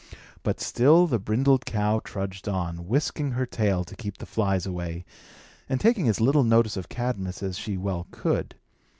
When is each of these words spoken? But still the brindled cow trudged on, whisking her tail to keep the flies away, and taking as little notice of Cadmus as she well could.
But 0.41 0.59
still 0.59 1.05
the 1.05 1.19
brindled 1.19 1.63
cow 1.63 2.01
trudged 2.03 2.47
on, 2.49 2.87
whisking 2.87 3.33
her 3.33 3.45
tail 3.45 3.83
to 3.83 3.95
keep 3.95 4.17
the 4.17 4.25
flies 4.25 4.65
away, 4.65 5.05
and 5.69 5.79
taking 5.79 6.07
as 6.09 6.19
little 6.19 6.43
notice 6.43 6.75
of 6.75 6.89
Cadmus 6.89 7.43
as 7.43 7.55
she 7.55 7.77
well 7.77 8.07
could. 8.09 8.55